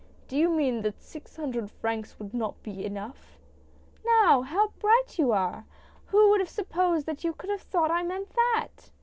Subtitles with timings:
[0.27, 3.37] "Do you mean that six hundred francs would not be enough?""
[4.03, 5.65] Now, how bright you are!
[6.07, 8.89] Who would have sup posed that you could have thought I meant that?"